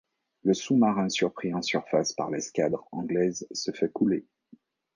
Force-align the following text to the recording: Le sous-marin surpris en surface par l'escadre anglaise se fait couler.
Le 0.41 0.55
sous-marin 0.55 1.09
surpris 1.09 1.53
en 1.53 1.61
surface 1.61 2.11
par 2.13 2.31
l'escadre 2.31 2.87
anglaise 2.91 3.45
se 3.53 3.69
fait 3.71 3.91
couler. 3.91 4.25